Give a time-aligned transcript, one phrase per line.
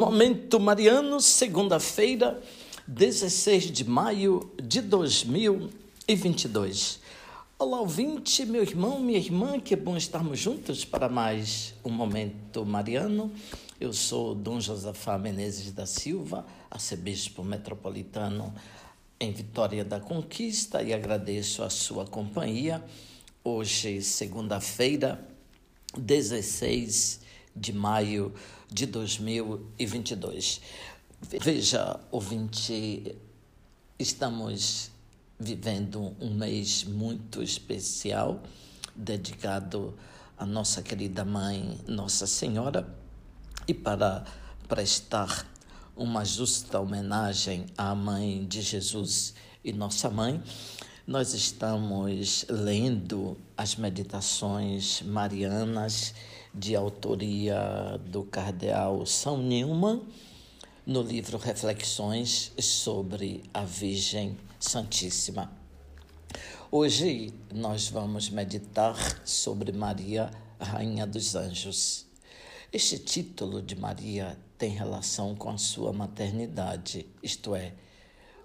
[0.00, 2.42] Momento Mariano, segunda-feira,
[2.88, 7.00] 16 de maio de 2022.
[7.58, 13.30] Olá, ouvinte, meu irmão, minha irmã, que bom estarmos juntos para mais um Momento Mariano.
[13.78, 18.54] Eu sou Dom Josafá Menezes da Silva, arcebispo metropolitano
[19.20, 22.82] em Vitória da Conquista e agradeço a sua companhia.
[23.44, 25.22] Hoje, segunda-feira,
[25.94, 27.20] 16
[27.54, 30.60] de maio de 2022.
[31.40, 33.16] Veja, ouvinte,
[33.98, 34.90] estamos
[35.38, 38.42] vivendo um mês muito especial
[38.94, 39.94] dedicado
[40.38, 42.86] à nossa querida mãe, Nossa Senhora,
[43.66, 44.24] e para
[44.68, 45.46] prestar
[45.96, 49.34] uma justa homenagem à mãe de Jesus
[49.64, 50.42] e nossa mãe,
[51.06, 56.14] nós estamos lendo as meditações marianas
[56.52, 60.02] de autoria do cardeal São Newman,
[60.84, 65.52] no livro Reflexões sobre a Virgem Santíssima.
[66.70, 72.06] Hoje nós vamos meditar sobre Maria, Rainha dos Anjos.
[72.72, 77.74] Este título de Maria tem relação com a sua maternidade, isto é,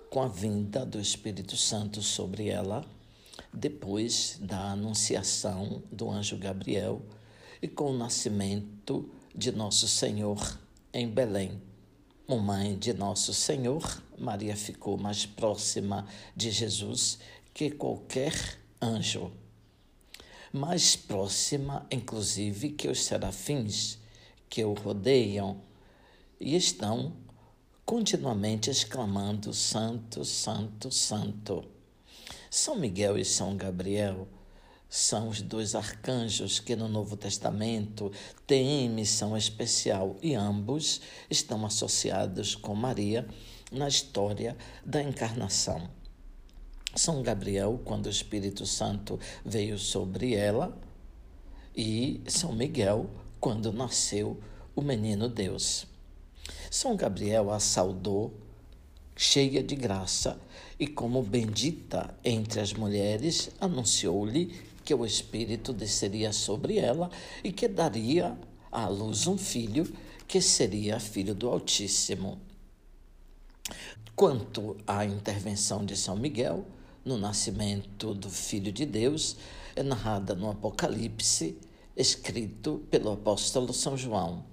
[0.10, 2.86] com a vinda do Espírito Santo sobre ela,
[3.54, 7.02] depois da anunciação do anjo Gabriel
[7.62, 10.60] e com o nascimento de Nosso Senhor
[10.94, 11.62] em Belém.
[12.28, 17.20] Mãe de Nosso Senhor, Maria ficou mais próxima de Jesus
[17.54, 18.34] que qualquer
[18.82, 19.32] anjo.
[20.52, 24.00] Mais próxima, inclusive, que os serafins
[24.50, 25.62] que o rodeiam
[26.40, 27.14] e estão
[27.86, 31.66] continuamente exclamando: Santo, Santo, Santo.
[32.50, 34.28] São Miguel e São Gabriel
[34.90, 38.12] são os dois arcanjos que no Novo Testamento
[38.48, 43.28] têm missão especial e ambos estão associados com Maria
[43.72, 44.56] na história
[44.86, 45.90] da encarnação.
[46.96, 50.78] São Gabriel, quando o Espírito Santo veio sobre ela,
[51.76, 54.40] e São Miguel, quando nasceu
[54.74, 55.86] o menino Deus.
[56.72, 58.34] São Gabriel a saudou,
[59.14, 60.40] cheia de graça,
[60.80, 64.56] e como bendita entre as mulheres, anunciou-lhe
[64.86, 67.10] que o Espírito desceria sobre ela
[67.44, 68.38] e que daria
[68.72, 69.92] à luz um filho,
[70.28, 72.40] que seria filho do Altíssimo.
[74.16, 76.66] Quanto à intervenção de São Miguel,
[77.04, 79.36] no nascimento do Filho de Deus,
[79.76, 81.58] é narrada no Apocalipse,
[81.98, 84.46] escrito pelo apóstolo São João.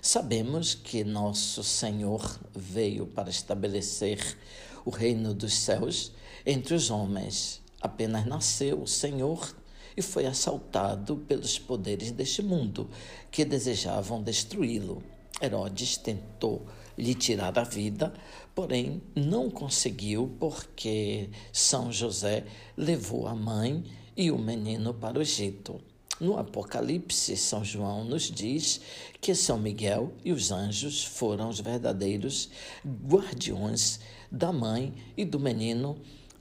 [0.00, 4.36] Sabemos que nosso Senhor veio para estabelecer
[4.84, 6.12] o reino dos céus
[6.46, 7.60] entre os homens.
[7.80, 9.54] Apenas nasceu o Senhor
[9.98, 12.88] e foi assaltado pelos poderes deste mundo
[13.32, 15.02] que desejavam destruí-lo.
[15.42, 16.64] Herodes tentou
[16.96, 18.14] lhe tirar a vida,
[18.54, 22.44] porém não conseguiu porque São José
[22.76, 23.82] levou a mãe
[24.16, 25.80] e o menino para o Egito.
[26.20, 28.80] No Apocalipse, São João nos diz
[29.20, 32.50] que São Miguel e os anjos foram os verdadeiros
[32.86, 33.98] guardiões
[34.30, 35.96] da mãe e do menino,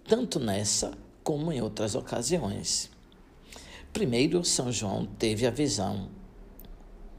[0.08, 2.96] tanto nessa como em outras ocasiões.
[3.98, 6.10] Primeiro, São João teve a visão.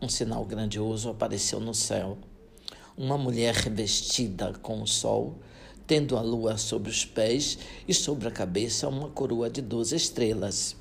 [0.00, 2.16] Um sinal grandioso apareceu no céu.
[2.97, 5.41] Uma mulher revestida com o sol,
[5.89, 7.59] tendo a lua sobre os pés
[7.89, 10.77] e sobre a cabeça uma coroa de doze estrelas.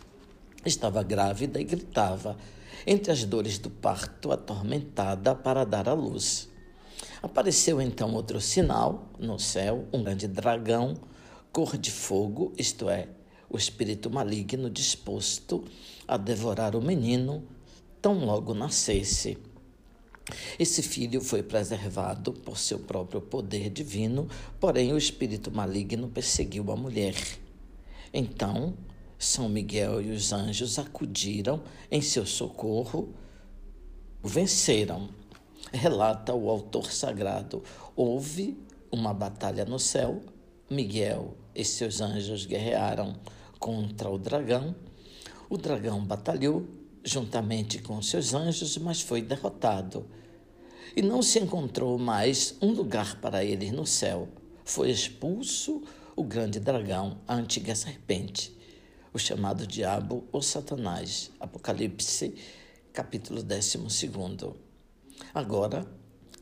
[0.63, 2.37] Estava grávida e gritava,
[2.85, 6.47] entre as dores do parto, atormentada para dar à luz.
[7.23, 10.93] Apareceu então outro sinal no céu, um grande dragão,
[11.51, 13.09] cor de fogo, isto é,
[13.49, 15.63] o espírito maligno disposto
[16.07, 17.43] a devorar o menino
[18.01, 19.37] tão logo nascesse.
[20.59, 24.27] Esse filho foi preservado por seu próprio poder divino,
[24.59, 27.15] porém o espírito maligno perseguiu a mulher.
[28.13, 28.73] Então
[29.17, 33.13] são Miguel e os anjos acudiram em seu socorro,
[34.23, 35.09] venceram.
[35.71, 37.63] Relata o autor sagrado:
[37.95, 38.57] houve
[38.91, 40.21] uma batalha no céu,
[40.69, 43.15] Miguel e seus anjos guerrearam
[43.59, 44.75] contra o dragão.
[45.49, 46.65] O dragão batalhou
[47.03, 50.05] juntamente com seus anjos, mas foi derrotado.
[50.95, 54.27] E não se encontrou mais um lugar para eles no céu.
[54.63, 55.83] Foi expulso
[56.15, 58.57] o grande dragão, a antiga serpente
[59.17, 61.31] o chamado diabo ou Satanás.
[61.39, 62.35] Apocalipse,
[62.93, 63.79] capítulo 12.
[65.33, 65.87] Agora,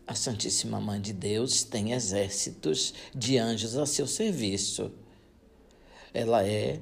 [0.05, 4.91] a Santíssima Mãe de Deus tem exércitos de anjos a seu serviço.
[6.13, 6.81] Ela é